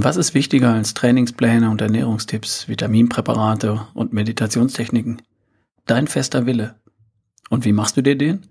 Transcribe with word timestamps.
Was 0.00 0.16
ist 0.16 0.32
wichtiger 0.32 0.74
als 0.74 0.94
Trainingspläne 0.94 1.68
und 1.68 1.80
Ernährungstipps, 1.80 2.68
Vitaminpräparate 2.68 3.88
und 3.94 4.12
Meditationstechniken? 4.12 5.22
Dein 5.86 6.06
fester 6.06 6.46
Wille. 6.46 6.76
Und 7.50 7.64
wie 7.64 7.72
machst 7.72 7.96
du 7.96 8.02
dir 8.02 8.16
den? 8.16 8.46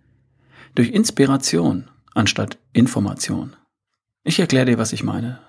Durch 0.76 0.90
Inspiration 0.90 1.88
anstatt 2.14 2.58
Information. 2.74 3.56
Ich 4.26 4.40
erkläre 4.40 4.66
dir, 4.66 4.78
was 4.78 4.92
ich 4.92 5.06
meine. 5.06 5.40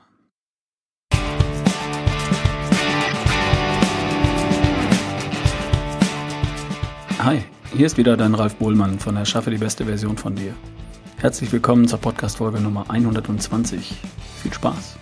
Hi, 7.18 7.42
hier 7.74 7.86
ist 7.86 7.96
wieder 7.96 8.16
dein 8.16 8.36
Ralf 8.36 8.54
Bohlmann 8.54 9.00
von 9.00 9.16
Erschaffe 9.16 9.50
die 9.50 9.58
beste 9.58 9.86
Version 9.86 10.16
von 10.16 10.36
dir. 10.36 10.54
Herzlich 11.16 11.50
willkommen 11.50 11.88
zur 11.88 11.98
Podcast-Folge 11.98 12.60
Nummer 12.60 12.88
120. 12.88 13.96
Viel 14.40 14.52
Spaß! 14.52 14.96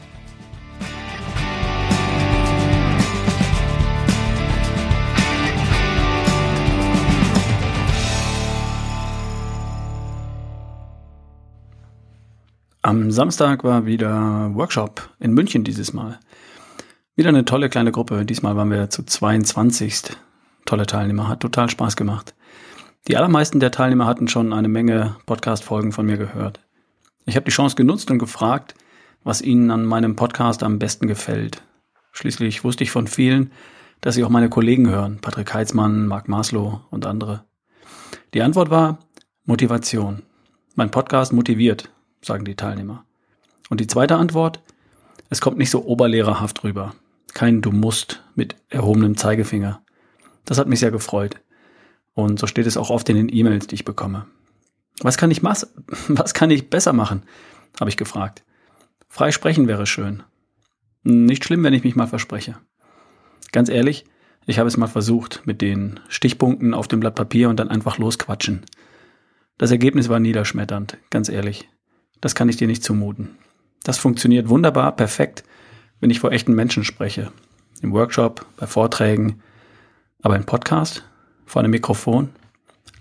Am 12.86 13.10
Samstag 13.10 13.64
war 13.64 13.84
wieder 13.84 14.52
Workshop 14.54 15.10
in 15.18 15.32
München 15.32 15.64
dieses 15.64 15.92
Mal. 15.92 16.20
Wieder 17.16 17.30
eine 17.30 17.44
tolle 17.44 17.68
kleine 17.68 17.90
Gruppe. 17.90 18.24
Diesmal 18.24 18.54
waren 18.54 18.70
wir 18.70 18.90
zu 18.90 19.02
22. 19.02 20.16
Tolle 20.66 20.86
Teilnehmer. 20.86 21.26
Hat 21.26 21.40
total 21.40 21.68
Spaß 21.68 21.96
gemacht. 21.96 22.36
Die 23.08 23.16
allermeisten 23.16 23.58
der 23.58 23.72
Teilnehmer 23.72 24.06
hatten 24.06 24.28
schon 24.28 24.52
eine 24.52 24.68
Menge 24.68 25.16
Podcast-Folgen 25.26 25.90
von 25.90 26.06
mir 26.06 26.16
gehört. 26.16 26.60
Ich 27.24 27.34
habe 27.34 27.46
die 27.46 27.50
Chance 27.50 27.74
genutzt 27.74 28.08
und 28.12 28.20
gefragt, 28.20 28.76
was 29.24 29.42
ihnen 29.42 29.72
an 29.72 29.84
meinem 29.84 30.14
Podcast 30.14 30.62
am 30.62 30.78
besten 30.78 31.08
gefällt. 31.08 31.64
Schließlich 32.12 32.62
wusste 32.62 32.84
ich 32.84 32.92
von 32.92 33.08
vielen, 33.08 33.50
dass 34.00 34.14
sie 34.14 34.22
auch 34.22 34.30
meine 34.30 34.48
Kollegen 34.48 34.88
hören. 34.88 35.18
Patrick 35.20 35.52
Heitzmann, 35.52 36.06
Marc 36.06 36.28
Maslow 36.28 36.82
und 36.90 37.04
andere. 37.04 37.46
Die 38.32 38.42
Antwort 38.42 38.70
war 38.70 39.00
Motivation. 39.44 40.22
Mein 40.76 40.92
Podcast 40.92 41.32
motiviert, 41.32 41.90
sagen 42.26 42.44
die 42.44 42.56
Teilnehmer. 42.56 43.04
Und 43.70 43.80
die 43.80 43.86
zweite 43.86 44.16
Antwort, 44.16 44.60
es 45.30 45.40
kommt 45.40 45.58
nicht 45.58 45.70
so 45.70 45.84
oberlehrerhaft 45.84 46.64
rüber. 46.64 46.94
Kein 47.34 47.62
Du 47.62 47.72
musst 47.72 48.22
mit 48.34 48.56
erhobenem 48.68 49.16
Zeigefinger. 49.16 49.82
Das 50.44 50.58
hat 50.58 50.68
mich 50.68 50.80
sehr 50.80 50.90
gefreut. 50.90 51.36
Und 52.14 52.38
so 52.38 52.46
steht 52.46 52.66
es 52.66 52.76
auch 52.76 52.90
oft 52.90 53.08
in 53.08 53.16
den 53.16 53.28
E-Mails, 53.34 53.66
die 53.66 53.74
ich 53.74 53.84
bekomme. 53.84 54.26
Was 55.00 55.18
kann 55.18 55.30
ich, 55.30 55.42
was 56.08 56.34
kann 56.34 56.50
ich 56.50 56.70
besser 56.70 56.92
machen? 56.92 57.22
habe 57.78 57.90
ich 57.90 57.98
gefragt. 57.98 58.42
Frei 59.08 59.32
sprechen 59.32 59.68
wäre 59.68 59.86
schön. 59.86 60.22
Nicht 61.02 61.44
schlimm, 61.44 61.62
wenn 61.62 61.74
ich 61.74 61.84
mich 61.84 61.94
mal 61.94 62.06
verspreche. 62.06 62.56
Ganz 63.52 63.68
ehrlich, 63.68 64.06
ich 64.46 64.58
habe 64.58 64.68
es 64.68 64.76
mal 64.76 64.86
versucht 64.86 65.42
mit 65.44 65.60
den 65.60 66.00
Stichpunkten 66.08 66.74
auf 66.74 66.88
dem 66.88 67.00
Blatt 67.00 67.14
Papier 67.14 67.48
und 67.48 67.60
dann 67.60 67.68
einfach 67.68 67.98
losquatschen. 67.98 68.64
Das 69.58 69.70
Ergebnis 69.70 70.08
war 70.08 70.20
niederschmetternd, 70.20 70.98
ganz 71.10 71.28
ehrlich. 71.28 71.68
Das 72.20 72.34
kann 72.34 72.48
ich 72.48 72.56
dir 72.56 72.66
nicht 72.66 72.84
zumuten. 72.84 73.36
Das 73.84 73.98
funktioniert 73.98 74.48
wunderbar, 74.48 74.94
perfekt, 74.96 75.44
wenn 76.00 76.10
ich 76.10 76.20
vor 76.20 76.32
echten 76.32 76.54
Menschen 76.54 76.84
spreche. 76.84 77.32
Im 77.82 77.92
Workshop, 77.92 78.46
bei 78.56 78.66
Vorträgen. 78.66 79.42
Aber 80.22 80.36
im 80.36 80.44
Podcast? 80.44 81.04
Vor 81.44 81.60
einem 81.60 81.70
Mikrofon? 81.70 82.30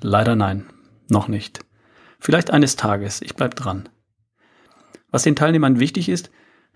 Leider 0.02 0.36
nein, 0.36 0.66
noch 1.10 1.28
nicht. 1.28 1.60
Vielleicht 2.20 2.52
eines 2.52 2.76
Tages, 2.76 3.22
ich 3.22 3.36
bleib 3.36 3.56
dran. 3.56 3.90
Was 5.12 5.24
den 5.24 5.36
Teilnehmern 5.36 5.80
wichtig 5.80 6.10
ist, 6.10 6.30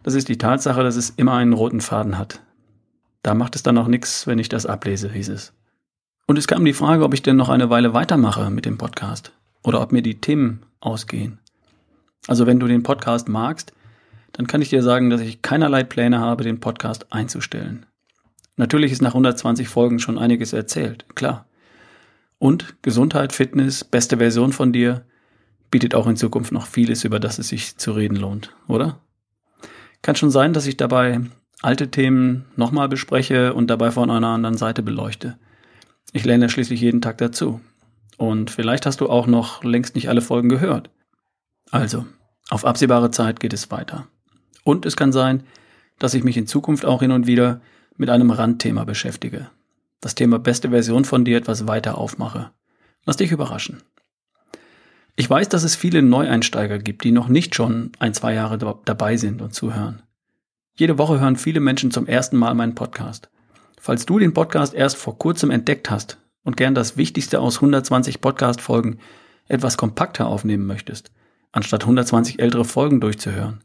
das 0.03 0.13
ist 0.13 0.29
die 0.29 0.37
Tatsache, 0.37 0.83
dass 0.83 0.95
es 0.95 1.09
immer 1.11 1.33
einen 1.33 1.53
roten 1.53 1.81
Faden 1.81 2.17
hat. 2.17 2.41
Da 3.21 3.33
macht 3.33 3.55
es 3.55 3.63
dann 3.63 3.77
auch 3.77 3.87
nichts, 3.87 4.27
wenn 4.27 4.39
ich 4.39 4.49
das 4.49 4.65
ablese, 4.65 5.11
hieß 5.11 5.29
es. 5.29 5.53
Und 6.25 6.37
es 6.37 6.47
kam 6.47 6.63
die 6.63 6.73
Frage, 6.73 7.03
ob 7.03 7.13
ich 7.13 7.21
denn 7.21 7.35
noch 7.35 7.49
eine 7.49 7.69
Weile 7.69 7.93
weitermache 7.93 8.49
mit 8.49 8.65
dem 8.65 8.77
Podcast 8.77 9.33
oder 9.63 9.81
ob 9.81 9.91
mir 9.91 10.01
die 10.01 10.21
Themen 10.21 10.65
ausgehen. 10.79 11.39
Also 12.29 12.45
wenn 12.45 12.59
du 12.59 12.67
den 12.67 12.83
Podcast 12.83 13.27
magst, 13.27 13.73
dann 14.33 14.45
kann 14.45 14.61
ich 14.61 14.69
dir 14.69 14.83
sagen, 14.83 15.09
dass 15.09 15.19
ich 15.19 15.41
keinerlei 15.41 15.83
Pläne 15.83 16.19
habe, 16.19 16.43
den 16.43 16.59
Podcast 16.59 17.11
einzustellen. 17.11 17.87
Natürlich 18.55 18.91
ist 18.91 19.01
nach 19.01 19.15
120 19.15 19.67
Folgen 19.67 19.97
schon 19.97 20.19
einiges 20.19 20.53
erzählt, 20.53 21.07
klar. 21.15 21.47
Und 22.37 22.83
Gesundheit, 22.83 23.33
Fitness, 23.33 23.83
beste 23.83 24.17
Version 24.17 24.53
von 24.53 24.71
dir 24.71 25.07
bietet 25.71 25.95
auch 25.95 26.05
in 26.05 26.17
Zukunft 26.17 26.51
noch 26.51 26.67
vieles, 26.67 27.03
über 27.03 27.19
das 27.19 27.39
es 27.39 27.47
sich 27.47 27.77
zu 27.77 27.93
reden 27.93 28.15
lohnt, 28.15 28.55
oder? 28.67 28.99
Kann 30.03 30.15
schon 30.15 30.29
sein, 30.29 30.53
dass 30.53 30.67
ich 30.67 30.77
dabei 30.77 31.21
alte 31.63 31.89
Themen 31.89 32.45
nochmal 32.55 32.89
bespreche 32.89 33.55
und 33.55 33.71
dabei 33.71 33.89
von 33.89 34.11
einer 34.11 34.27
anderen 34.27 34.55
Seite 34.55 34.83
beleuchte. 34.83 35.39
Ich 36.13 36.25
lerne 36.25 36.47
schließlich 36.47 36.79
jeden 36.79 37.01
Tag 37.01 37.17
dazu. 37.17 37.59
Und 38.17 38.51
vielleicht 38.51 38.85
hast 38.85 39.01
du 39.01 39.09
auch 39.09 39.25
noch 39.25 39.63
längst 39.63 39.95
nicht 39.95 40.09
alle 40.09 40.21
Folgen 40.21 40.49
gehört. 40.49 40.91
Also, 41.71 42.05
auf 42.49 42.65
absehbare 42.65 43.11
Zeit 43.11 43.39
geht 43.39 43.53
es 43.53 43.71
weiter. 43.71 44.07
Und 44.63 44.85
es 44.85 44.95
kann 44.95 45.11
sein, 45.11 45.43
dass 45.99 46.13
ich 46.13 46.23
mich 46.23 46.37
in 46.37 46.47
Zukunft 46.47 46.85
auch 46.85 47.01
hin 47.01 47.11
und 47.11 47.27
wieder 47.27 47.61
mit 47.97 48.09
einem 48.09 48.31
Randthema 48.31 48.85
beschäftige. 48.85 49.49
Das 50.01 50.15
Thema 50.15 50.39
beste 50.39 50.69
Version 50.69 51.05
von 51.05 51.25
dir 51.25 51.37
etwas 51.37 51.67
weiter 51.67 51.97
aufmache. 51.97 52.51
Lass 53.05 53.17
dich 53.17 53.31
überraschen. 53.31 53.83
Ich 55.15 55.29
weiß, 55.29 55.49
dass 55.49 55.63
es 55.63 55.75
viele 55.75 56.01
Neueinsteiger 56.01 56.79
gibt, 56.79 57.03
die 57.03 57.11
noch 57.11 57.27
nicht 57.27 57.53
schon 57.53 57.91
ein, 57.99 58.13
zwei 58.13 58.33
Jahre 58.33 58.57
dabei 58.85 59.17
sind 59.17 59.41
und 59.41 59.53
zuhören. 59.53 60.01
Jede 60.75 60.97
Woche 60.97 61.19
hören 61.19 61.35
viele 61.35 61.59
Menschen 61.59 61.91
zum 61.91 62.07
ersten 62.07 62.37
Mal 62.37 62.53
meinen 62.55 62.75
Podcast. 62.75 63.29
Falls 63.77 64.05
du 64.05 64.17
den 64.17 64.33
Podcast 64.33 64.73
erst 64.73 64.95
vor 64.95 65.17
kurzem 65.17 65.51
entdeckt 65.51 65.89
hast 65.89 66.19
und 66.43 66.55
gern 66.55 66.73
das 66.73 66.95
Wichtigste 66.95 67.41
aus 67.41 67.57
120 67.57 68.21
Podcast-Folgen 68.21 68.99
etwas 69.49 69.75
kompakter 69.75 70.27
aufnehmen 70.27 70.65
möchtest, 70.65 71.11
anstatt 71.51 71.83
120 71.83 72.39
ältere 72.39 72.65
Folgen 72.65 73.01
durchzuhören. 73.01 73.63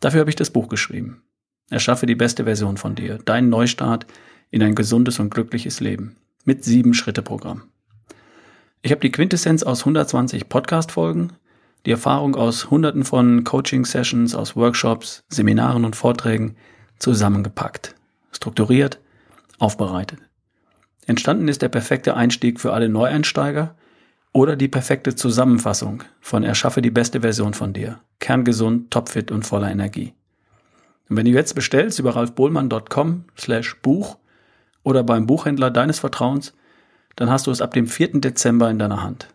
Dafür 0.00 0.20
habe 0.20 0.30
ich 0.30 0.36
das 0.36 0.50
Buch 0.50 0.68
geschrieben. 0.68 1.22
Erschaffe 1.70 2.06
die 2.06 2.14
beste 2.14 2.44
Version 2.44 2.76
von 2.76 2.94
dir, 2.94 3.18
dein 3.24 3.48
Neustart 3.48 4.06
in 4.50 4.62
ein 4.62 4.74
gesundes 4.74 5.18
und 5.18 5.30
glückliches 5.30 5.80
Leben 5.80 6.16
mit 6.44 6.64
sieben 6.64 6.94
Schritte 6.94 7.22
Programm. 7.22 7.64
Ich 8.82 8.90
habe 8.90 9.00
die 9.00 9.10
Quintessenz 9.10 9.62
aus 9.62 9.80
120 9.80 10.48
Podcast-Folgen, 10.48 11.32
die 11.86 11.90
Erfahrung 11.90 12.34
aus 12.36 12.70
hunderten 12.70 13.04
von 13.04 13.44
Coaching-Sessions, 13.44 14.34
aus 14.34 14.56
Workshops, 14.56 15.24
Seminaren 15.28 15.84
und 15.84 15.96
Vorträgen 15.96 16.56
zusammengepackt, 16.98 17.94
strukturiert, 18.30 19.00
aufbereitet. 19.58 20.20
Entstanden 21.06 21.48
ist 21.48 21.62
der 21.62 21.68
perfekte 21.68 22.14
Einstieg 22.14 22.60
für 22.60 22.72
alle 22.72 22.88
Neueinsteiger 22.88 23.74
oder 24.34 24.56
die 24.56 24.68
perfekte 24.68 25.14
Zusammenfassung 25.14 26.02
von 26.20 26.42
Erschaffe 26.42 26.82
die 26.82 26.90
beste 26.90 27.20
Version 27.20 27.54
von 27.54 27.72
dir. 27.72 28.00
Kerngesund, 28.18 28.90
topfit 28.90 29.30
und 29.30 29.44
voller 29.44 29.70
Energie. 29.70 30.12
Und 31.08 31.16
wenn 31.16 31.24
du 31.24 31.30
jetzt 31.30 31.54
bestellst 31.54 32.00
über 32.00 32.16
ralfbohlmann.com 32.16 33.24
slash 33.38 33.80
Buch 33.80 34.18
oder 34.82 35.04
beim 35.04 35.26
Buchhändler 35.26 35.70
deines 35.70 36.00
Vertrauens, 36.00 36.52
dann 37.14 37.30
hast 37.30 37.46
du 37.46 37.52
es 37.52 37.62
ab 37.62 37.72
dem 37.74 37.86
4. 37.86 38.20
Dezember 38.20 38.68
in 38.70 38.78
deiner 38.80 39.02
Hand. 39.02 39.28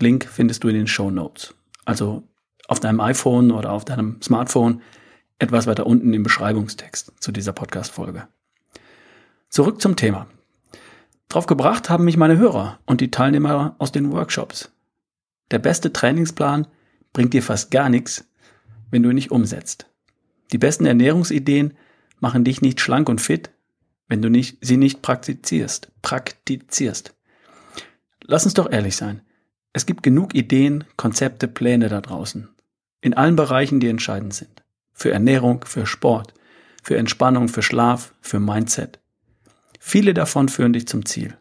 Link 0.00 0.26
findest 0.28 0.64
du 0.64 0.68
in 0.68 0.74
den 0.74 0.88
Show 0.88 1.12
Notes. 1.12 1.54
Also 1.84 2.24
auf 2.66 2.80
deinem 2.80 3.00
iPhone 3.00 3.52
oder 3.52 3.70
auf 3.70 3.84
deinem 3.84 4.20
Smartphone 4.20 4.82
etwas 5.38 5.68
weiter 5.68 5.86
unten 5.86 6.12
im 6.12 6.24
Beschreibungstext 6.24 7.12
zu 7.20 7.30
dieser 7.30 7.52
Podcast-Folge. 7.52 8.26
Zurück 9.48 9.80
zum 9.80 9.94
Thema. 9.94 10.26
Drauf 11.30 11.46
gebracht 11.46 11.88
haben 11.88 12.04
mich 12.04 12.16
meine 12.16 12.38
Hörer 12.38 12.80
und 12.86 13.00
die 13.00 13.12
Teilnehmer 13.12 13.76
aus 13.78 13.92
den 13.92 14.10
Workshops. 14.10 14.72
Der 15.52 15.60
beste 15.60 15.92
Trainingsplan 15.92 16.66
bringt 17.12 17.32
dir 17.32 17.42
fast 17.42 17.70
gar 17.70 17.88
nichts, 17.88 18.28
wenn 18.90 19.04
du 19.04 19.10
ihn 19.10 19.14
nicht 19.14 19.30
umsetzt. 19.30 19.86
Die 20.50 20.58
besten 20.58 20.86
Ernährungsideen 20.86 21.74
machen 22.18 22.42
dich 22.42 22.62
nicht 22.62 22.80
schlank 22.80 23.08
und 23.08 23.20
fit, 23.20 23.50
wenn 24.08 24.22
du 24.22 24.28
nicht, 24.28 24.58
sie 24.60 24.76
nicht 24.76 25.02
praktizierst. 25.02 25.92
Praktizierst. 26.02 27.14
Lass 28.24 28.44
uns 28.44 28.54
doch 28.54 28.68
ehrlich 28.68 28.96
sein. 28.96 29.22
Es 29.72 29.86
gibt 29.86 30.02
genug 30.02 30.34
Ideen, 30.34 30.82
Konzepte, 30.96 31.46
Pläne 31.46 31.88
da 31.88 32.00
draußen. 32.00 32.48
In 33.02 33.14
allen 33.14 33.36
Bereichen, 33.36 33.78
die 33.78 33.88
entscheidend 33.88 34.34
sind. 34.34 34.64
Für 34.92 35.12
Ernährung, 35.12 35.64
für 35.64 35.86
Sport, 35.86 36.34
für 36.82 36.96
Entspannung, 36.96 37.46
für 37.46 37.62
Schlaf, 37.62 38.14
für 38.20 38.40
Mindset. 38.40 38.98
Viele 39.82 40.12
davon 40.12 40.50
führen 40.50 40.74
dich 40.74 40.86
zum 40.86 41.06
Ziel. 41.06 41.36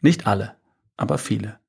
Nicht 0.00 0.26
alle, 0.26 0.56
aber 0.96 1.18
viele. 1.18 1.60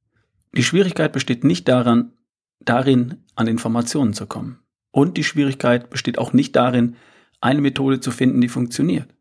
Die 0.56 0.64
Schwierigkeit 0.64 1.12
besteht 1.12 1.44
nicht 1.44 1.68
daran, 1.68 2.14
darin, 2.62 3.26
an 3.36 3.48
Informationen 3.48 4.14
zu 4.14 4.26
kommen. 4.26 4.60
Und 4.92 5.18
die 5.18 5.26
Schwierigkeit 5.26 5.90
besteht 5.90 6.18
auch 6.18 6.32
nicht 6.32 6.56
darin, 6.56 6.96
eine 7.42 7.60
Methode 7.60 8.00
zu 8.00 8.12
finden, 8.12 8.40
die 8.40 8.48
funktioniert. 8.48 9.14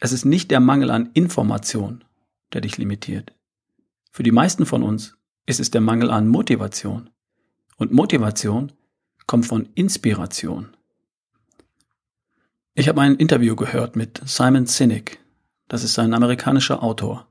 Es 0.00 0.12
ist 0.12 0.26
nicht 0.26 0.50
der 0.50 0.60
Mangel 0.60 0.90
an 0.90 1.10
Information, 1.14 2.04
der 2.52 2.60
dich 2.60 2.76
limitiert. 2.76 3.32
Für 4.10 4.22
die 4.22 4.32
meisten 4.32 4.66
von 4.66 4.82
uns 4.82 5.16
ist 5.46 5.60
es 5.60 5.70
der 5.70 5.80
Mangel 5.80 6.10
an 6.10 6.28
Motivation. 6.28 7.08
Und 7.78 7.90
Motivation 7.90 8.72
kommt 9.26 9.46
von 9.46 9.70
Inspiration. 9.74 10.76
Ich 12.74 12.88
habe 12.88 13.00
ein 13.00 13.16
Interview 13.16 13.56
gehört 13.56 13.96
mit 13.96 14.20
Simon 14.26 14.66
Sinek. 14.66 15.21
Das 15.72 15.84
ist 15.84 15.98
ein 15.98 16.12
amerikanischer 16.12 16.82
Autor. 16.82 17.26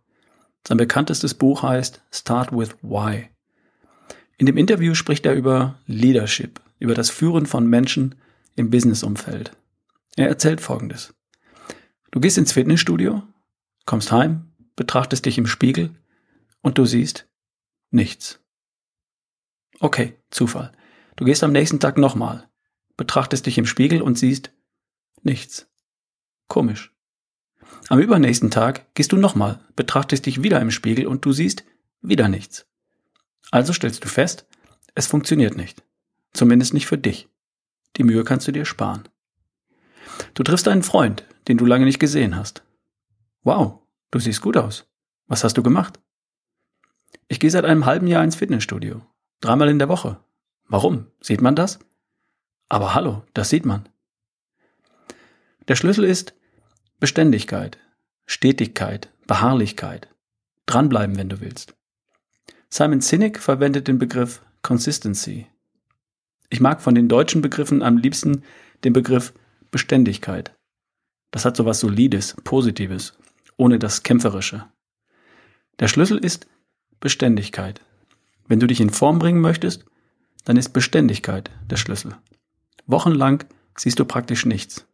Sein 0.68 0.78
bekanntestes 0.78 1.36
Buch 1.36 1.62
heißt 1.62 2.02
Start 2.12 2.52
with 2.52 2.72
Why. 2.82 3.30
In 4.40 4.48
dem 4.48 4.58
Interview 4.58 4.96
spricht 4.96 5.28
er 5.28 5.36
über 5.36 5.78
Leadership, 5.86 6.60
über 6.80 6.96
das 6.96 7.12
Führen 7.12 7.46
von 7.46 7.68
Menschen 7.68 8.16
im 8.56 8.72
Businessumfeld. 8.72 9.56
Er 10.16 10.28
erzählt 10.28 10.60
Folgendes. 10.60 11.14
Du 12.10 12.20
gehst 12.20 12.40
ins 12.40 12.52
Fitnessstudio, 12.52 13.22
kommst 13.86 14.12
heim, 14.12 14.52
betrachtest 14.76 15.28
dich 15.28 15.38
im 15.38 15.46
Spiegel 15.46 15.92
und 16.62 16.80
du 16.80 16.86
siehst 16.86 17.30
nichts. 17.92 18.40
Okay, 19.80 20.18
Zufall. 20.32 20.72
Du 21.16 21.26
gehst 21.26 21.44
am 21.44 21.52
nächsten 21.52 21.80
Tag 21.80 22.00
nochmal, 22.00 22.50
betrachtest 22.98 23.46
dich 23.46 23.60
im 23.60 23.68
Spiegel 23.68 24.02
und 24.02 24.18
siehst 24.18 24.52
nichts. 25.22 25.70
Komisch. 26.48 26.92
Am 27.90 28.00
übernächsten 28.00 28.52
Tag 28.52 28.94
gehst 28.96 29.12
du 29.12 29.18
nochmal, 29.18 29.60
betrachtest 29.76 30.26
dich 30.26 30.44
wieder 30.44 30.62
im 30.62 30.72
Spiegel 30.72 31.08
und 31.08 31.26
du 31.26 31.34
siehst 31.34 31.64
wieder 32.02 32.30
nichts. 32.30 32.66
Also 33.52 33.74
stellst 33.74 34.04
du 34.04 34.08
fest, 34.08 34.46
es 34.96 35.08
funktioniert 35.08 35.58
nicht. 35.58 35.84
Zumindest 36.34 36.74
nicht 36.74 36.88
für 36.88 36.98
dich. 36.98 37.28
Die 37.98 38.04
Mühe 38.04 38.24
kannst 38.24 38.48
du 38.48 38.52
dir 38.52 38.66
sparen. 38.66 39.10
Du 40.34 40.44
triffst 40.44 40.68
einen 40.68 40.84
Freund, 40.84 41.26
den 41.48 41.58
du 41.58 41.66
lange 41.66 41.86
nicht 41.86 42.00
gesehen 42.00 42.36
hast. 42.36 42.64
Wow, 43.44 43.80
du 44.12 44.20
siehst 44.20 44.42
gut 44.42 44.58
aus. 44.58 44.88
Was 45.28 45.44
hast 45.44 45.58
du 45.58 45.64
gemacht? 45.64 46.00
Ich 47.28 47.40
gehe 47.40 47.50
seit 47.50 47.66
einem 47.66 47.86
halben 47.86 48.08
Jahr 48.08 48.24
ins 48.24 48.36
Fitnessstudio. 48.36 49.02
Dreimal 49.42 49.70
in 49.70 49.80
der 49.80 49.90
Woche. 49.90 50.20
Warum? 50.68 51.08
Sieht 51.20 51.42
man 51.42 51.56
das? 51.56 51.80
Aber 52.70 52.94
hallo, 52.94 53.24
das 53.34 53.50
sieht 53.50 53.66
man. 53.66 53.90
Der 55.68 55.76
Schlüssel 55.76 56.06
ist 56.06 56.34
Beständigkeit, 57.02 57.80
Stetigkeit, 58.28 59.10
Beharrlichkeit. 59.26 60.08
Dranbleiben, 60.68 61.18
wenn 61.18 61.30
du 61.30 61.42
willst. 61.42 61.74
Simon 62.70 63.02
Sinek 63.02 63.40
verwendet 63.40 63.88
den 63.88 63.98
Begriff 63.98 64.44
Consistency. 64.62 65.48
Ich 66.52 66.60
mag 66.60 66.80
von 66.80 66.94
den 66.94 67.10
deutschen 67.10 67.42
Begriffen 67.42 67.82
am 67.82 67.98
liebsten 67.98 68.44
den 68.84 68.94
Begriff 68.94 69.34
Beständigkeit. 69.72 70.56
Das 71.32 71.44
hat 71.44 71.58
so 71.58 71.66
was 71.66 71.80
Solides, 71.80 72.36
Positives, 72.44 73.18
ohne 73.58 73.80
das 73.80 74.04
Kämpferische. 74.04 74.68
Der 75.80 75.88
Schlüssel 75.88 76.20
ist 76.20 76.46
Beständigkeit. 77.00 77.82
Wenn 78.48 78.60
du 78.60 78.68
dich 78.68 78.80
in 78.80 78.92
Form 78.92 79.18
bringen 79.18 79.42
möchtest, 79.42 79.86
dann 80.46 80.56
ist 80.56 80.70
Beständigkeit 80.70 81.50
der 81.68 81.78
Schlüssel. 81.78 82.16
Wochenlang 82.86 83.44
siehst 83.76 83.98
du 83.98 84.06
praktisch 84.06 84.46
nichts. 84.46 84.86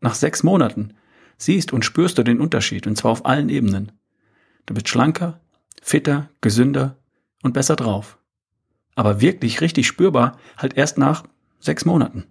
Nach 0.00 0.16
sechs 0.16 0.42
Monaten 0.42 0.94
siehst 1.36 1.72
und 1.72 1.84
spürst 1.84 2.18
du 2.18 2.22
den 2.22 2.40
Unterschied, 2.40 2.86
und 2.86 2.96
zwar 2.96 3.12
auf 3.12 3.26
allen 3.26 3.48
Ebenen. 3.48 3.92
Du 4.66 4.74
bist 4.74 4.88
schlanker, 4.88 5.40
fitter, 5.82 6.30
gesünder 6.40 6.96
und 7.42 7.52
besser 7.52 7.76
drauf. 7.76 8.18
Aber 8.94 9.20
wirklich 9.20 9.60
richtig 9.60 9.86
spürbar 9.86 10.38
halt 10.56 10.76
erst 10.76 10.98
nach 10.98 11.24
sechs 11.60 11.84
Monaten. 11.84 12.24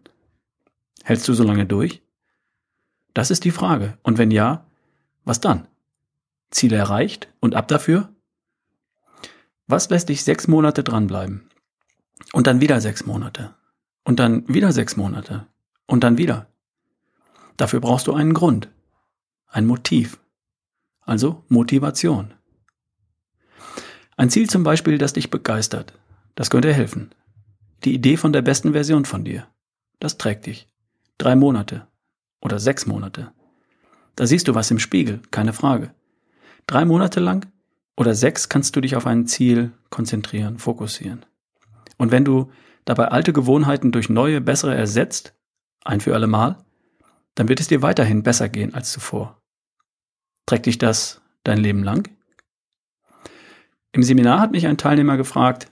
Hältst 1.04 1.28
du 1.28 1.34
so 1.34 1.44
lange 1.44 1.66
durch? 1.66 2.02
Das 3.14 3.30
ist 3.30 3.44
die 3.44 3.52
Frage. 3.52 3.98
Und 4.02 4.18
wenn 4.18 4.32
ja, 4.32 4.66
was 5.26 5.42
dann? 5.42 5.68
Ziel 6.50 6.74
erreicht 6.74 7.30
und 7.40 7.56
ab 7.56 7.68
dafür? 7.68 8.14
Was 9.68 9.90
lässt 9.90 10.10
dich 10.10 10.24
sechs 10.24 10.48
Monate 10.48 10.84
dranbleiben? 10.84 11.50
Und 12.32 12.48
dann 12.48 12.62
wieder 12.62 12.82
sechs 12.82 13.06
Monate. 13.06 13.54
Und 14.04 14.20
dann 14.20 14.48
wieder 14.48 14.72
sechs 14.72 14.96
Monate. 14.96 15.48
Und 15.86 16.04
dann 16.04 16.18
wieder. 16.18 16.48
Dafür 17.58 17.80
brauchst 17.80 18.08
du 18.08 18.14
einen 18.14 18.34
Grund. 18.34 18.70
Ein 19.54 19.68
Motiv. 19.68 20.20
Also 21.02 21.44
Motivation. 21.48 22.34
Ein 24.18 24.32
Ziel 24.32 24.50
zum 24.50 24.64
Beispiel, 24.64 24.98
das 24.98 25.14
dich 25.14 25.30
begeistert. 25.30 25.94
Das 26.34 26.50
könnte 26.50 26.74
helfen. 26.74 27.14
Die 27.84 27.94
Idee 27.94 28.18
von 28.18 28.34
der 28.34 28.42
besten 28.42 28.72
Version 28.72 29.06
von 29.06 29.24
dir. 29.24 29.46
Das 30.00 30.18
trägt 30.18 30.48
dich. 30.48 30.68
Drei 31.20 31.36
Monate. 31.36 31.86
Oder 32.42 32.58
sechs 32.58 32.88
Monate. 32.88 33.32
Da 34.16 34.26
siehst 34.26 34.48
du 34.48 34.56
was 34.56 34.72
im 34.72 34.80
Spiegel, 34.80 35.22
keine 35.30 35.54
Frage. 35.54 35.94
Drei 36.66 36.84
Monate 36.84 37.20
lang 37.20 37.46
oder 37.96 38.16
sechs 38.16 38.50
kannst 38.50 38.76
du 38.76 38.82
dich 38.82 38.96
auf 38.96 39.06
ein 39.06 39.28
Ziel 39.28 39.72
konzentrieren, 39.92 40.58
fokussieren. 40.58 41.28
Und 42.00 42.10
wenn 42.10 42.26
du 42.26 42.50
dabei 42.86 43.10
alte 43.10 43.34
Gewohnheiten 43.34 43.92
durch 43.92 44.10
neue, 44.10 44.42
bessere 44.42 44.74
ersetzt, 44.74 45.36
ein 45.86 46.02
für 46.02 46.16
alle 46.16 46.26
Mal, 46.26 46.58
dann 47.36 47.50
wird 47.50 47.60
es 47.60 47.68
dir 47.68 47.84
weiterhin 47.84 48.24
besser 48.24 48.50
gehen 48.50 48.74
als 48.74 48.92
zuvor. 48.92 49.43
Trägt 50.46 50.66
dich 50.66 50.78
das 50.78 51.22
dein 51.44 51.58
Leben 51.58 51.84
lang? 51.84 52.10
Im 53.92 54.04
Seminar 54.04 54.40
hat 54.40 54.52
mich 54.52 54.68
ein 54.68 54.78
Teilnehmer 54.78 55.18
gefragt, 55.18 55.72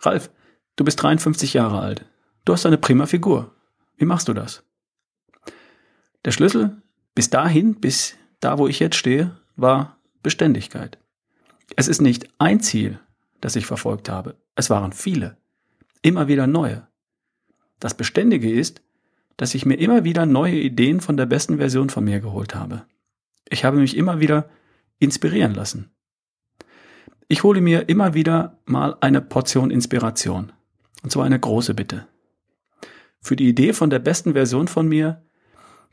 Ralf, 0.00 0.30
du 0.76 0.84
bist 0.84 1.02
53 1.02 1.54
Jahre 1.54 1.80
alt. 1.80 2.04
Du 2.44 2.52
hast 2.52 2.66
eine 2.66 2.78
prima 2.78 3.06
Figur. 3.06 3.54
Wie 3.96 4.04
machst 4.04 4.28
du 4.28 4.32
das? 4.32 4.64
Der 6.24 6.32
Schlüssel 6.32 6.82
bis 7.14 7.30
dahin, 7.30 7.76
bis 7.76 8.16
da, 8.40 8.58
wo 8.58 8.66
ich 8.66 8.78
jetzt 8.78 8.96
stehe, 8.96 9.36
war 9.56 9.98
Beständigkeit. 10.22 10.98
Es 11.76 11.88
ist 11.88 12.00
nicht 12.00 12.28
ein 12.38 12.60
Ziel, 12.60 12.98
das 13.40 13.56
ich 13.56 13.66
verfolgt 13.66 14.08
habe. 14.08 14.36
Es 14.54 14.70
waren 14.70 14.92
viele. 14.92 15.36
Immer 16.02 16.28
wieder 16.28 16.46
neue. 16.46 16.86
Das 17.78 17.94
Beständige 17.94 18.50
ist, 18.50 18.82
dass 19.36 19.54
ich 19.54 19.64
mir 19.64 19.76
immer 19.76 20.04
wieder 20.04 20.26
neue 20.26 20.56
Ideen 20.56 21.00
von 21.00 21.16
der 21.16 21.26
besten 21.26 21.58
Version 21.58 21.88
von 21.88 22.04
mir 22.04 22.20
geholt 22.20 22.54
habe. 22.54 22.84
Ich 23.50 23.64
habe 23.64 23.78
mich 23.78 23.96
immer 23.96 24.20
wieder 24.20 24.48
inspirieren 24.98 25.54
lassen. 25.54 25.90
Ich 27.28 27.42
hole 27.42 27.60
mir 27.60 27.88
immer 27.88 28.14
wieder 28.14 28.58
mal 28.64 28.96
eine 29.00 29.20
Portion 29.20 29.70
Inspiration. 29.70 30.52
Und 31.02 31.10
zwar 31.10 31.24
eine 31.24 31.38
große 31.38 31.74
Bitte. 31.74 32.06
Für 33.20 33.36
die 33.36 33.48
Idee 33.48 33.72
von 33.72 33.90
der 33.90 33.98
besten 33.98 34.32
Version 34.32 34.68
von 34.68 34.88
mir, 34.88 35.22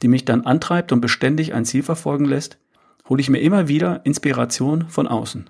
die 0.02 0.08
mich 0.08 0.26
dann 0.26 0.46
antreibt 0.46 0.92
und 0.92 1.02
beständig 1.02 1.54
ein 1.54 1.66
Ziel 1.66 1.84
verfolgen 1.84 2.26
lässt, 2.26 2.60
hole 3.10 3.22
ich 3.22 3.30
mir 3.30 3.40
immer 3.40 3.68
wieder 3.68 4.06
Inspiration 4.06 4.88
von 4.90 5.08
außen. 5.08 5.50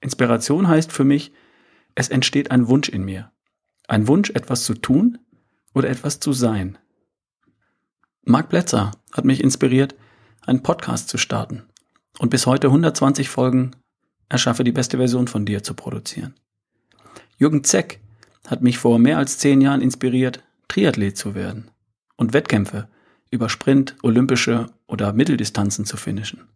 Inspiration 0.00 0.68
heißt 0.68 0.92
für 0.92 1.04
mich, 1.04 1.32
es 1.94 2.08
entsteht 2.08 2.50
ein 2.50 2.68
Wunsch 2.68 2.88
in 2.88 3.04
mir. 3.04 3.30
Ein 3.88 4.08
Wunsch, 4.08 4.30
etwas 4.30 4.64
zu 4.64 4.74
tun 4.74 5.18
oder 5.72 5.88
etwas 5.88 6.20
zu 6.20 6.32
sein. 6.32 6.78
Mark 8.22 8.48
Plätzer 8.48 8.90
hat 9.12 9.24
mich 9.24 9.42
inspiriert, 9.42 9.94
einen 10.46 10.62
Podcast 10.62 11.08
zu 11.08 11.18
starten 11.18 11.62
und 12.18 12.30
bis 12.30 12.46
heute 12.46 12.68
120 12.68 13.28
Folgen 13.28 13.72
Erschaffe 14.28 14.64
die 14.64 14.72
beste 14.72 14.96
Version 14.96 15.28
von 15.28 15.44
dir 15.44 15.62
zu 15.62 15.74
produzieren. 15.74 16.34
Jürgen 17.38 17.64
Zeck 17.64 18.00
hat 18.46 18.62
mich 18.62 18.78
vor 18.78 18.98
mehr 18.98 19.18
als 19.18 19.38
zehn 19.38 19.60
Jahren 19.60 19.80
inspiriert, 19.80 20.42
Triathlet 20.68 21.16
zu 21.16 21.34
werden 21.34 21.70
und 22.16 22.32
Wettkämpfe 22.32 22.88
über 23.30 23.48
Sprint, 23.48 23.96
olympische 24.02 24.66
oder 24.86 25.12
Mitteldistanzen 25.12 25.84
zu 25.84 25.96
finishen. 25.96 26.48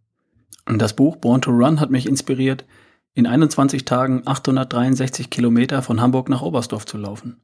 Und 0.65 0.79
das 0.79 0.95
Buch 0.95 1.17
Born 1.17 1.41
to 1.41 1.51
Run 1.51 1.79
hat 1.79 1.89
mich 1.89 2.05
inspiriert, 2.05 2.65
in 3.13 3.27
21 3.27 3.85
Tagen 3.85 4.21
863 4.25 5.29
Kilometer 5.29 5.81
von 5.81 5.99
Hamburg 5.99 6.29
nach 6.29 6.41
Oberstdorf 6.41 6.85
zu 6.85 6.97
laufen. 6.97 7.41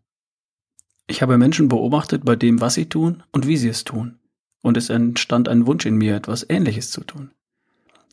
Ich 1.08 1.22
habe 1.22 1.38
Menschen 1.38 1.68
beobachtet 1.68 2.24
bei 2.24 2.36
dem, 2.36 2.62
was 2.62 2.76
sie 2.76 2.88
tun 2.88 3.24
und 3.32 3.48
wie 3.48 3.58
sie 3.58 3.70
es 3.70 3.84
tun. 3.84 4.20
Und 4.66 4.78
es 4.78 4.90
entstand 4.90 5.48
ein 5.48 5.68
Wunsch 5.68 5.86
in 5.86 5.96
mir, 5.96 6.16
etwas 6.16 6.44
Ähnliches 6.50 6.90
zu 6.90 7.02
tun. 7.02 7.30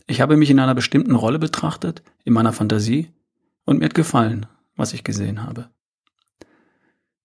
Ich 0.07 0.21
habe 0.21 0.37
mich 0.37 0.51
in 0.51 0.61
einer 0.61 0.75
bestimmten 0.75 1.15
Rolle 1.15 1.39
betrachtet, 1.39 2.03
in 2.25 2.35
meiner 2.35 2.53
Fantasie, 2.53 3.11
und 3.65 3.79
mir 3.79 3.87
hat 3.87 3.95
gefallen, 3.95 4.45
was 4.77 4.93
ich 4.93 5.03
gesehen 5.03 5.45
habe. 5.45 5.71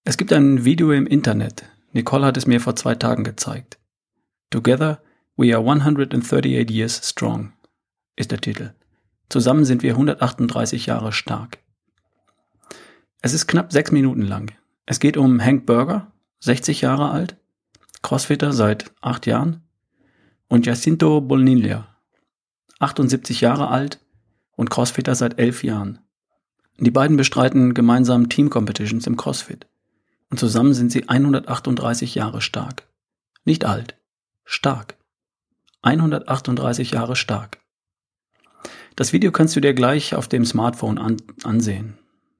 Es 0.05 0.15
gibt 0.15 0.31
ein 0.31 0.63
Video 0.63 0.93
im 0.93 1.05
Internet. 1.05 1.65
Nicole 1.91 2.25
hat 2.25 2.37
es 2.37 2.47
mir 2.47 2.61
vor 2.61 2.77
zwei 2.77 2.95
Tagen 2.95 3.25
gezeigt. 3.25 3.79
Together 4.49 5.01
we 5.35 5.53
are 5.53 5.61
138 5.61 6.71
years 6.71 7.01
strong 7.03 7.51
ist 8.15 8.31
der 8.31 8.39
Titel. 8.39 8.75
Zusammen 9.27 9.65
sind 9.65 9.83
wir 9.83 9.91
138 9.91 10.85
Jahre 10.85 11.11
stark. 11.11 11.57
Es 13.21 13.33
ist 13.33 13.47
knapp 13.47 13.73
sechs 13.73 13.91
Minuten 13.91 14.21
lang. 14.21 14.53
Es 14.85 15.01
geht 15.01 15.17
um 15.17 15.43
Hank 15.43 15.65
Burger, 15.65 16.13
60 16.39 16.79
Jahre 16.79 17.09
alt, 17.09 17.35
Crossfitter 18.01 18.53
seit 18.53 18.91
acht 19.01 19.25
Jahren, 19.25 19.63
und 20.47 20.65
Jacinto 20.65 21.21
Bolnilla, 21.21 21.97
78 22.79 23.41
Jahre 23.41 23.69
alt 23.69 23.99
und 24.55 24.69
Crossfitter 24.69 25.15
seit 25.15 25.39
elf 25.39 25.63
Jahren. 25.63 25.99
Die 26.79 26.91
beiden 26.91 27.17
bestreiten 27.17 27.73
gemeinsam 27.73 28.29
Team 28.29 28.49
Competitions 28.49 29.07
im 29.07 29.17
Crossfit. 29.17 29.67
Und 30.29 30.39
zusammen 30.39 30.73
sind 30.73 30.91
sie 30.91 31.07
138 31.07 32.15
Jahre 32.15 32.41
stark. 32.41 32.87
Nicht 33.45 33.65
alt, 33.65 33.97
stark. 34.45 34.95
138 35.81 36.91
Jahre 36.91 37.15
stark. 37.15 37.59
Das 38.95 39.13
Video 39.13 39.31
kannst 39.31 39.55
du 39.55 39.59
dir 39.59 39.73
gleich 39.73 40.15
auf 40.15 40.27
dem 40.27 40.43
Smartphone 40.45 40.97
an 40.97 41.17
ansehen. 41.43 41.97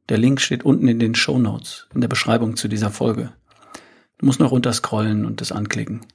Der 0.10 0.18
Link 0.18 0.42
steht 0.42 0.64
unten 0.64 0.88
in 0.88 1.00
den 1.00 1.16
Show 1.16 1.40
Notes, 1.40 1.88
in 1.94 2.02
der 2.02 2.08
Beschreibung 2.08 2.56
zu 2.56 2.68
dieser 2.68 2.92
Folge. 2.92 3.34
Du 4.18 4.26
musst 4.26 4.40
noch 4.40 4.52
runterscrollen 4.52 5.26
und 5.26 5.42
es 5.42 5.52
anklicken. 5.52 6.06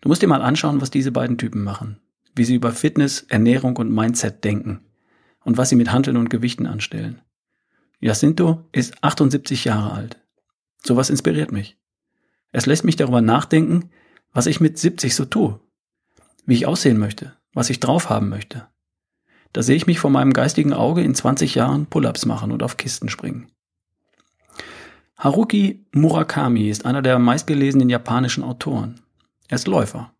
Du 0.00 0.08
musst 0.08 0.20
dir 0.20 0.26
mal 0.26 0.42
anschauen, 0.42 0.80
was 0.80 0.90
diese 0.90 1.12
beiden 1.12 1.38
Typen 1.38 1.62
machen, 1.62 2.00
wie 2.34 2.44
sie 2.44 2.56
über 2.56 2.72
Fitness, 2.72 3.22
Ernährung 3.28 3.76
und 3.76 3.92
Mindset 3.92 4.44
denken 4.44 4.80
und 5.44 5.56
was 5.56 5.68
sie 5.68 5.76
mit 5.76 5.92
Handeln 5.92 6.16
und 6.16 6.28
Gewichten 6.28 6.66
anstellen. 6.66 7.22
Jacinto 8.00 8.68
ist 8.72 9.02
78 9.02 9.64
Jahre 9.64 9.92
alt. 9.92 10.18
Sowas 10.84 11.08
inspiriert 11.08 11.52
mich. 11.52 11.78
Es 12.50 12.66
lässt 12.66 12.84
mich 12.84 12.96
darüber 12.96 13.20
nachdenken, 13.20 13.90
was 14.32 14.46
ich 14.46 14.60
mit 14.60 14.76
70 14.76 15.14
so 15.14 15.24
tue, 15.24 15.60
wie 16.44 16.54
ich 16.54 16.66
aussehen 16.66 16.98
möchte, 16.98 17.36
was 17.54 17.70
ich 17.70 17.80
drauf 17.80 18.10
haben 18.10 18.28
möchte. 18.28 18.66
Da 19.52 19.62
sehe 19.62 19.76
ich 19.76 19.86
mich 19.86 20.00
vor 20.00 20.10
meinem 20.10 20.32
geistigen 20.32 20.72
Auge 20.72 21.02
in 21.02 21.14
20 21.14 21.54
Jahren 21.54 21.86
Pull-ups 21.86 22.26
machen 22.26 22.52
und 22.52 22.62
auf 22.62 22.76
Kisten 22.76 23.08
springen. 23.08 23.52
Haruki 25.22 25.86
Murakami 25.92 26.68
ist 26.68 26.84
einer 26.84 27.00
der 27.00 27.20
meistgelesenen 27.20 27.88
japanischen 27.88 28.42
Autoren. 28.42 29.02
Er 29.46 29.54
ist 29.54 29.68
Läufer. 29.68 30.12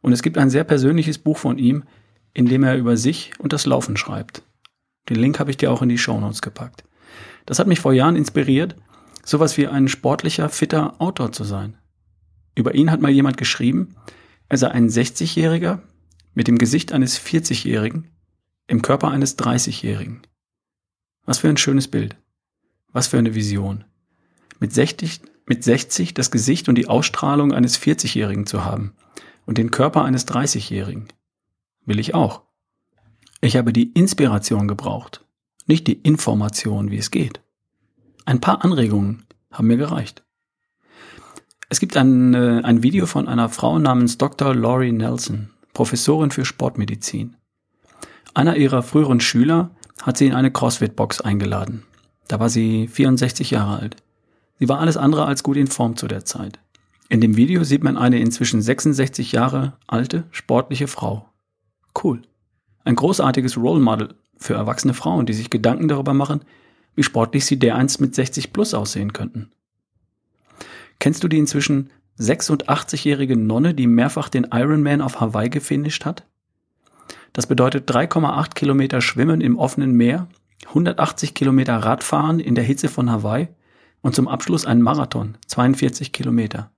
Und 0.00 0.12
es 0.12 0.22
gibt 0.22 0.38
ein 0.38 0.48
sehr 0.48 0.62
persönliches 0.62 1.18
Buch 1.18 1.36
von 1.36 1.58
ihm, 1.58 1.82
in 2.34 2.46
dem 2.46 2.62
er 2.62 2.76
über 2.76 2.96
sich 2.96 3.32
und 3.40 3.52
das 3.52 3.66
Laufen 3.66 3.96
schreibt. 3.96 4.44
Den 5.08 5.16
Link 5.16 5.40
habe 5.40 5.50
ich 5.50 5.56
dir 5.56 5.72
auch 5.72 5.82
in 5.82 5.88
die 5.88 5.98
Show 5.98 6.20
Notes 6.20 6.40
gepackt. 6.40 6.84
Das 7.46 7.58
hat 7.58 7.66
mich 7.66 7.80
vor 7.80 7.92
Jahren 7.92 8.14
inspiriert, 8.14 8.76
sowas 9.24 9.56
wie 9.56 9.66
ein 9.66 9.88
sportlicher, 9.88 10.48
fitter 10.50 11.00
Autor 11.00 11.32
zu 11.32 11.42
sein. 11.42 11.76
Über 12.54 12.76
ihn 12.76 12.92
hat 12.92 13.00
mal 13.00 13.10
jemand 13.10 13.38
geschrieben, 13.38 13.96
er 14.48 14.58
sei 14.58 14.70
ein 14.70 14.88
60-Jähriger 14.88 15.80
mit 16.34 16.46
dem 16.46 16.58
Gesicht 16.58 16.92
eines 16.92 17.18
40-Jährigen 17.18 18.06
im 18.68 18.82
Körper 18.82 19.08
eines 19.08 19.36
30-Jährigen. 19.36 20.22
Was 21.24 21.38
für 21.38 21.48
ein 21.48 21.56
schönes 21.56 21.88
Bild. 21.88 22.14
Was 22.92 23.08
für 23.08 23.18
eine 23.18 23.34
Vision 23.34 23.84
mit 24.60 24.72
60, 24.72 25.20
mit 25.46 25.64
60 25.64 26.14
das 26.14 26.30
Gesicht 26.30 26.68
und 26.68 26.74
die 26.76 26.88
Ausstrahlung 26.88 27.52
eines 27.52 27.78
40-Jährigen 27.78 28.46
zu 28.46 28.64
haben 28.64 28.94
und 29.46 29.58
den 29.58 29.70
Körper 29.70 30.04
eines 30.04 30.26
30-Jährigen. 30.28 31.08
Will 31.84 31.98
ich 31.98 32.14
auch. 32.14 32.42
Ich 33.40 33.56
habe 33.56 33.72
die 33.72 33.92
Inspiration 33.92 34.68
gebraucht, 34.68 35.24
nicht 35.66 35.86
die 35.86 36.00
Information, 36.00 36.90
wie 36.90 36.98
es 36.98 37.10
geht. 37.10 37.40
Ein 38.24 38.40
paar 38.40 38.64
Anregungen 38.64 39.24
haben 39.52 39.68
mir 39.68 39.76
gereicht. 39.76 40.24
Es 41.70 41.80
gibt 41.80 41.96
ein, 41.96 42.34
äh, 42.34 42.62
ein 42.64 42.82
Video 42.82 43.06
von 43.06 43.28
einer 43.28 43.48
Frau 43.48 43.78
namens 43.78 44.18
Dr. 44.18 44.54
Laurie 44.54 44.92
Nelson, 44.92 45.50
Professorin 45.74 46.30
für 46.30 46.44
Sportmedizin. 46.44 47.36
Einer 48.34 48.56
ihrer 48.56 48.82
früheren 48.82 49.20
Schüler 49.20 49.70
hat 50.02 50.16
sie 50.16 50.26
in 50.26 50.34
eine 50.34 50.50
CrossFit-Box 50.50 51.20
eingeladen. 51.20 51.84
Da 52.26 52.40
war 52.40 52.48
sie 52.48 52.88
64 52.88 53.50
Jahre 53.50 53.78
alt. 53.78 53.96
Sie 54.58 54.68
war 54.68 54.80
alles 54.80 54.96
andere 54.96 55.26
als 55.26 55.42
gut 55.42 55.56
in 55.56 55.68
Form 55.68 55.96
zu 55.96 56.08
der 56.08 56.24
Zeit. 56.24 56.58
In 57.08 57.20
dem 57.20 57.36
Video 57.36 57.64
sieht 57.64 57.84
man 57.84 57.96
eine 57.96 58.18
inzwischen 58.18 58.60
66 58.60 59.32
Jahre 59.32 59.74
alte, 59.86 60.24
sportliche 60.30 60.88
Frau. 60.88 61.28
Cool. 62.02 62.22
Ein 62.84 62.96
großartiges 62.96 63.56
Role 63.56 63.80
Model 63.80 64.14
für 64.36 64.54
erwachsene 64.54 64.94
Frauen, 64.94 65.26
die 65.26 65.32
sich 65.32 65.50
Gedanken 65.50 65.88
darüber 65.88 66.12
machen, 66.12 66.42
wie 66.94 67.02
sportlich 67.02 67.46
sie 67.46 67.58
dereinst 67.58 68.00
mit 68.00 68.14
60 68.14 68.52
plus 68.52 68.74
aussehen 68.74 69.12
könnten. 69.12 69.50
Kennst 70.98 71.22
du 71.22 71.28
die 71.28 71.38
inzwischen 71.38 71.90
86-jährige 72.18 73.36
Nonne, 73.36 73.72
die 73.72 73.86
mehrfach 73.86 74.28
den 74.28 74.48
Ironman 74.52 75.00
auf 75.00 75.20
Hawaii 75.20 75.48
gefinisht 75.48 76.04
hat? 76.04 76.24
Das 77.32 77.46
bedeutet 77.46 77.90
3,8 77.90 78.54
Kilometer 78.54 79.00
Schwimmen 79.00 79.40
im 79.40 79.56
offenen 79.58 79.92
Meer, 79.92 80.28
180 80.66 81.34
Kilometer 81.34 81.76
Radfahren 81.76 82.40
in 82.40 82.54
der 82.54 82.64
Hitze 82.64 82.88
von 82.88 83.10
Hawaii 83.10 83.48
und 84.02 84.14
zum 84.14 84.28
Abschluss 84.28 84.64
ein 84.64 84.82
Marathon, 84.82 85.36
42 85.46 86.12
Kilometer. 86.12 86.70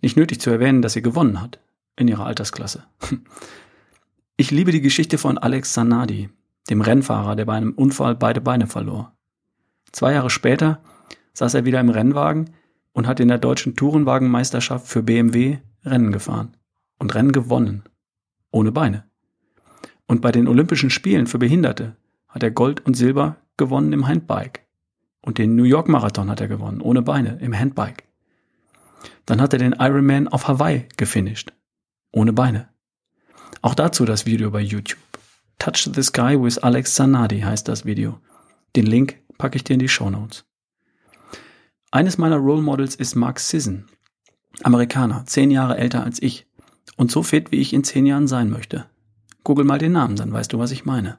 Nicht 0.00 0.16
nötig 0.16 0.40
zu 0.40 0.50
erwähnen, 0.50 0.82
dass 0.82 0.94
sie 0.94 1.02
gewonnen 1.02 1.40
hat 1.40 1.60
in 1.96 2.08
ihrer 2.08 2.26
Altersklasse. 2.26 2.84
Ich 4.38 4.50
liebe 4.50 4.72
die 4.72 4.80
Geschichte 4.80 5.18
von 5.18 5.36
Alex 5.36 5.74
Sanadi, 5.74 6.30
dem 6.70 6.80
Rennfahrer, 6.80 7.36
der 7.36 7.44
bei 7.44 7.54
einem 7.54 7.74
Unfall 7.74 8.16
beide 8.16 8.40
Beine 8.40 8.66
verlor. 8.66 9.14
Zwei 9.92 10.14
Jahre 10.14 10.30
später 10.30 10.82
saß 11.34 11.54
er 11.54 11.64
wieder 11.64 11.78
im 11.78 11.90
Rennwagen 11.90 12.50
und 12.92 13.06
hat 13.06 13.20
in 13.20 13.28
der 13.28 13.38
deutschen 13.38 13.76
Tourenwagenmeisterschaft 13.76 14.88
für 14.88 15.02
BMW 15.02 15.58
Rennen 15.84 16.12
gefahren 16.12 16.56
und 16.98 17.14
Rennen 17.14 17.32
gewonnen. 17.32 17.84
Ohne 18.50 18.72
Beine. 18.72 19.04
Und 20.06 20.22
bei 20.22 20.32
den 20.32 20.48
Olympischen 20.48 20.90
Spielen 20.90 21.26
für 21.26 21.38
Behinderte 21.38 21.96
hat 22.26 22.42
er 22.42 22.50
Gold 22.50 22.84
und 22.86 22.94
Silber 22.94 23.36
gewonnen 23.56 23.92
im 23.92 24.08
Handbike. 24.08 24.61
Und 25.22 25.38
den 25.38 25.56
New 25.56 25.64
York 25.64 25.88
Marathon 25.88 26.28
hat 26.28 26.40
er 26.40 26.48
gewonnen, 26.48 26.80
ohne 26.80 27.00
Beine, 27.00 27.38
im 27.40 27.56
Handbike. 27.58 28.04
Dann 29.24 29.40
hat 29.40 29.52
er 29.52 29.58
den 29.58 29.76
Ironman 29.78 30.28
auf 30.28 30.48
Hawaii 30.48 30.88
gefinisht, 30.96 31.52
ohne 32.10 32.32
Beine. 32.32 32.68
Auch 33.62 33.74
dazu 33.74 34.04
das 34.04 34.26
Video 34.26 34.50
bei 34.50 34.60
YouTube. 34.60 35.00
Touch 35.58 35.88
the 35.94 36.02
Sky 36.02 36.36
with 36.40 36.58
Alex 36.58 36.94
Zanardi 36.94 37.40
heißt 37.40 37.68
das 37.68 37.84
Video. 37.84 38.18
Den 38.74 38.86
Link 38.86 39.18
packe 39.38 39.56
ich 39.56 39.64
dir 39.64 39.74
in 39.74 39.78
die 39.78 39.88
Show 39.88 40.10
Notes. 40.10 40.44
Eines 41.92 42.18
meiner 42.18 42.38
Role 42.38 42.62
Models 42.62 42.96
ist 42.96 43.14
Mark 43.14 43.38
Sisson. 43.38 43.86
Amerikaner, 44.64 45.24
zehn 45.26 45.50
Jahre 45.52 45.78
älter 45.78 46.02
als 46.02 46.20
ich. 46.20 46.46
Und 46.96 47.12
so 47.12 47.22
fit, 47.22 47.52
wie 47.52 47.60
ich 47.60 47.72
in 47.72 47.84
zehn 47.84 48.06
Jahren 48.06 48.26
sein 48.26 48.50
möchte. 48.50 48.86
Google 49.44 49.64
mal 49.64 49.78
den 49.78 49.92
Namen, 49.92 50.16
dann 50.16 50.32
weißt 50.32 50.52
du, 50.52 50.58
was 50.58 50.72
ich 50.72 50.84
meine. 50.84 51.18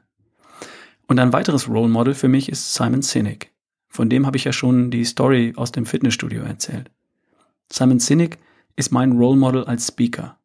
Und 1.06 1.18
ein 1.18 1.32
weiteres 1.32 1.68
Role 1.68 1.88
Model 1.88 2.14
für 2.14 2.28
mich 2.28 2.50
ist 2.50 2.74
Simon 2.74 3.02
Sinek. 3.02 3.53
Von 3.94 4.10
dem 4.10 4.26
habe 4.26 4.36
ich 4.36 4.42
ja 4.42 4.52
schon 4.52 4.90
die 4.90 5.04
Story 5.04 5.52
aus 5.54 5.70
dem 5.70 5.86
Fitnessstudio 5.86 6.42
erzählt. 6.42 6.90
Simon 7.72 8.00
Sinek 8.00 8.40
ist 8.74 8.90
mein 8.90 9.12
Role 9.12 9.36
Model 9.36 9.62
als 9.66 9.86
Speaker. 9.86 10.36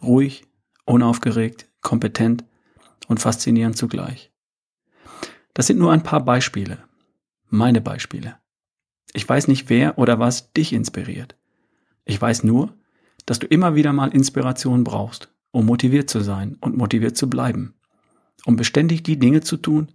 Ruhig, 0.00 0.44
unaufgeregt, 0.84 1.68
kompetent 1.80 2.44
und 3.08 3.18
faszinierend 3.18 3.76
zugleich. 3.76 4.30
Das 5.52 5.66
sind 5.66 5.80
nur 5.80 5.90
ein 5.90 6.04
paar 6.04 6.24
Beispiele. 6.24 6.78
Meine 7.48 7.80
Beispiele. 7.80 8.36
Ich 9.14 9.28
weiß 9.28 9.48
nicht, 9.48 9.68
wer 9.68 9.98
oder 9.98 10.20
was 10.20 10.52
dich 10.52 10.72
inspiriert. 10.72 11.34
Ich 12.04 12.22
weiß 12.22 12.44
nur, 12.44 12.72
dass 13.26 13.40
du 13.40 13.48
immer 13.48 13.74
wieder 13.74 13.92
mal 13.92 14.14
Inspiration 14.14 14.84
brauchst, 14.84 15.34
um 15.50 15.66
motiviert 15.66 16.08
zu 16.08 16.20
sein 16.20 16.56
und 16.60 16.76
motiviert 16.76 17.16
zu 17.16 17.28
bleiben. 17.28 17.74
Um 18.46 18.54
beständig 18.54 19.02
die 19.02 19.18
Dinge 19.18 19.40
zu 19.40 19.56
tun, 19.56 19.90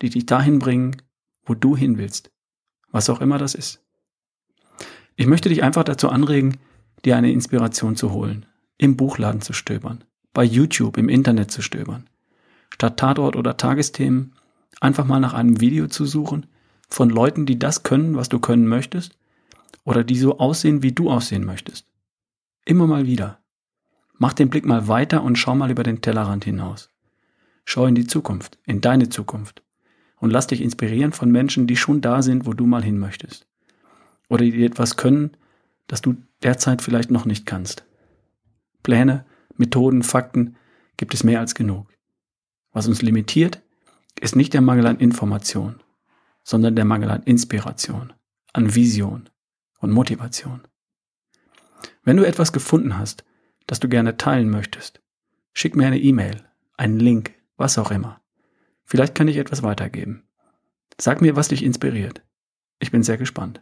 die 0.00 0.08
dich 0.08 0.24
dahin 0.24 0.58
bringen, 0.58 0.96
wo 1.44 1.52
du 1.52 1.76
hin 1.76 1.98
willst 1.98 2.32
was 2.90 3.10
auch 3.10 3.20
immer 3.20 3.38
das 3.38 3.54
ist. 3.54 3.82
Ich 5.16 5.26
möchte 5.26 5.48
dich 5.48 5.62
einfach 5.62 5.84
dazu 5.84 6.08
anregen, 6.08 6.58
dir 7.04 7.16
eine 7.16 7.32
Inspiration 7.32 7.96
zu 7.96 8.12
holen, 8.12 8.46
im 8.78 8.96
Buchladen 8.96 9.40
zu 9.40 9.52
stöbern, 9.52 10.04
bei 10.32 10.44
YouTube, 10.44 10.98
im 10.98 11.08
Internet 11.08 11.50
zu 11.50 11.62
stöbern, 11.62 12.08
statt 12.72 12.98
Tatort 12.98 13.36
oder 13.36 13.56
Tagesthemen 13.56 14.34
einfach 14.80 15.06
mal 15.06 15.20
nach 15.20 15.34
einem 15.34 15.60
Video 15.60 15.88
zu 15.88 16.04
suchen 16.04 16.46
von 16.88 17.10
Leuten, 17.10 17.46
die 17.46 17.58
das 17.58 17.82
können, 17.82 18.16
was 18.16 18.28
du 18.28 18.38
können 18.38 18.66
möchtest, 18.66 19.16
oder 19.84 20.04
die 20.04 20.18
so 20.18 20.38
aussehen, 20.38 20.82
wie 20.82 20.92
du 20.92 21.10
aussehen 21.10 21.44
möchtest. 21.44 21.86
Immer 22.64 22.86
mal 22.86 23.06
wieder. 23.06 23.40
Mach 24.18 24.32
den 24.32 24.50
Blick 24.50 24.66
mal 24.66 24.88
weiter 24.88 25.22
und 25.22 25.36
schau 25.36 25.54
mal 25.54 25.70
über 25.70 25.82
den 25.82 26.00
Tellerrand 26.00 26.44
hinaus. 26.44 26.90
Schau 27.64 27.86
in 27.86 27.94
die 27.94 28.06
Zukunft, 28.06 28.58
in 28.64 28.80
deine 28.80 29.08
Zukunft 29.08 29.62
und 30.18 30.30
lass 30.30 30.46
dich 30.46 30.60
inspirieren 30.60 31.12
von 31.12 31.30
Menschen, 31.30 31.66
die 31.66 31.76
schon 31.76 32.00
da 32.00 32.22
sind, 32.22 32.46
wo 32.46 32.52
du 32.52 32.66
mal 32.66 32.82
hin 32.82 32.98
möchtest. 32.98 33.46
Oder 34.28 34.44
die 34.44 34.64
etwas 34.64 34.96
können, 34.96 35.36
das 35.86 36.02
du 36.02 36.16
derzeit 36.42 36.82
vielleicht 36.82 37.10
noch 37.10 37.24
nicht 37.24 37.46
kannst. 37.46 37.84
Pläne, 38.82 39.24
Methoden, 39.56 40.02
Fakten 40.02 40.56
gibt 40.96 41.14
es 41.14 41.24
mehr 41.24 41.40
als 41.40 41.54
genug. 41.54 41.92
Was 42.72 42.88
uns 42.88 43.02
limitiert, 43.02 43.62
ist 44.20 44.36
nicht 44.36 44.54
der 44.54 44.60
Mangel 44.60 44.86
an 44.86 44.98
Information, 44.98 45.82
sondern 46.42 46.76
der 46.76 46.84
Mangel 46.84 47.10
an 47.10 47.22
Inspiration, 47.22 48.12
an 48.52 48.74
Vision 48.74 49.28
und 49.80 49.92
Motivation. 49.92 50.62
Wenn 52.02 52.16
du 52.16 52.26
etwas 52.26 52.52
gefunden 52.52 52.98
hast, 52.98 53.24
das 53.66 53.80
du 53.80 53.88
gerne 53.88 54.16
teilen 54.16 54.48
möchtest, 54.48 55.00
schick 55.52 55.76
mir 55.76 55.86
eine 55.86 55.98
E-Mail, 55.98 56.44
einen 56.76 57.00
Link, 57.00 57.34
was 57.56 57.78
auch 57.78 57.90
immer. 57.90 58.20
Vielleicht 58.88 59.16
kann 59.16 59.26
ich 59.26 59.36
etwas 59.36 59.64
weitergeben. 59.64 60.22
Sag 60.98 61.20
mir, 61.20 61.34
was 61.34 61.48
dich 61.48 61.64
inspiriert. 61.64 62.22
Ich 62.78 62.92
bin 62.92 63.02
sehr 63.02 63.18
gespannt. 63.18 63.60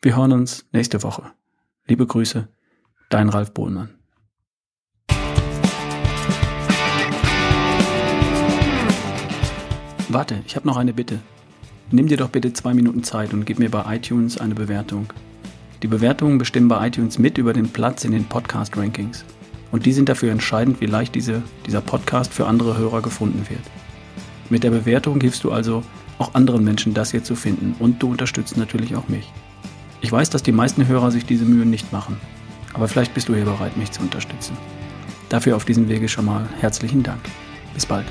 Wir 0.00 0.16
hören 0.16 0.32
uns 0.32 0.66
nächste 0.72 1.02
Woche. 1.02 1.30
Liebe 1.86 2.06
Grüße, 2.06 2.48
dein 3.10 3.28
Ralf 3.28 3.52
Bohlmann. 3.52 3.90
Warte, 10.08 10.42
ich 10.46 10.56
habe 10.56 10.66
noch 10.66 10.78
eine 10.78 10.94
Bitte. 10.94 11.20
Nimm 11.90 12.08
dir 12.08 12.16
doch 12.16 12.30
bitte 12.30 12.54
zwei 12.54 12.72
Minuten 12.72 13.04
Zeit 13.04 13.34
und 13.34 13.44
gib 13.44 13.58
mir 13.58 13.70
bei 13.70 13.94
iTunes 13.94 14.38
eine 14.38 14.54
Bewertung. 14.54 15.12
Die 15.82 15.86
Bewertungen 15.86 16.38
bestimmen 16.38 16.68
bei 16.68 16.86
iTunes 16.86 17.18
mit 17.18 17.36
über 17.36 17.52
den 17.52 17.68
Platz 17.68 18.04
in 18.04 18.12
den 18.12 18.24
Podcast-Rankings. 18.24 19.22
Und 19.70 19.84
die 19.84 19.92
sind 19.92 20.08
dafür 20.08 20.32
entscheidend, 20.32 20.80
wie 20.80 20.86
leicht 20.86 21.14
diese, 21.14 21.42
dieser 21.66 21.82
Podcast 21.82 22.32
für 22.32 22.46
andere 22.46 22.78
Hörer 22.78 23.02
gefunden 23.02 23.46
wird. 23.50 23.62
Mit 24.50 24.64
der 24.64 24.70
Bewertung 24.70 25.20
hilfst 25.20 25.44
du 25.44 25.52
also 25.52 25.84
auch 26.18 26.34
anderen 26.34 26.64
Menschen, 26.64 26.92
das 26.92 27.12
hier 27.12 27.22
zu 27.22 27.36
finden 27.36 27.74
und 27.78 28.02
du 28.02 28.10
unterstützt 28.10 28.56
natürlich 28.56 28.96
auch 28.96 29.08
mich. 29.08 29.32
Ich 30.00 30.10
weiß, 30.10 30.28
dass 30.30 30.42
die 30.42 30.52
meisten 30.52 30.88
Hörer 30.88 31.10
sich 31.10 31.24
diese 31.24 31.44
Mühe 31.44 31.64
nicht 31.64 31.92
machen, 31.92 32.16
Aber 32.72 32.88
vielleicht 32.88 33.14
bist 33.14 33.28
du 33.28 33.34
hier 33.34 33.44
bereit, 33.44 33.76
mich 33.76 33.90
zu 33.90 34.00
unterstützen. 34.00 34.56
Dafür 35.28 35.56
auf 35.56 35.64
diesem 35.64 35.88
Wege 35.88 36.08
schon 36.08 36.24
mal 36.24 36.48
herzlichen 36.60 37.02
Dank. 37.02 37.20
Bis 37.74 37.86
bald. 37.86 38.06